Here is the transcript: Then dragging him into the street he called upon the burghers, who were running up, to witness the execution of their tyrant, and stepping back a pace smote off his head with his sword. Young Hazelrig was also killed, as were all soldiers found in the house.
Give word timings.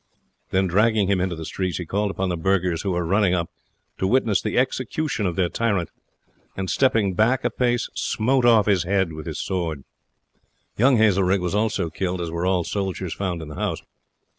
Then 0.49 0.65
dragging 0.65 1.09
him 1.09 1.21
into 1.21 1.35
the 1.35 1.45
street 1.45 1.75
he 1.77 1.85
called 1.85 2.09
upon 2.09 2.29
the 2.29 2.35
burghers, 2.35 2.81
who 2.81 2.89
were 2.89 3.05
running 3.05 3.35
up, 3.35 3.51
to 3.99 4.07
witness 4.07 4.41
the 4.41 4.57
execution 4.57 5.27
of 5.27 5.35
their 5.35 5.47
tyrant, 5.47 5.91
and 6.57 6.71
stepping 6.71 7.13
back 7.13 7.45
a 7.45 7.51
pace 7.51 7.87
smote 7.93 8.43
off 8.43 8.65
his 8.65 8.81
head 8.81 9.13
with 9.13 9.27
his 9.27 9.37
sword. 9.37 9.83
Young 10.75 10.97
Hazelrig 10.97 11.39
was 11.39 11.53
also 11.53 11.91
killed, 11.91 12.19
as 12.19 12.31
were 12.31 12.47
all 12.47 12.63
soldiers 12.63 13.13
found 13.13 13.43
in 13.43 13.49
the 13.49 13.53
house. 13.57 13.83